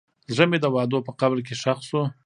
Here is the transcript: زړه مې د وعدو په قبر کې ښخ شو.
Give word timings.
زړه 0.33 0.45
مې 0.49 0.57
د 0.61 0.65
وعدو 0.73 0.99
په 1.07 1.11
قبر 1.19 1.37
کې 1.47 1.55
ښخ 1.61 1.79
شو. 1.87 2.01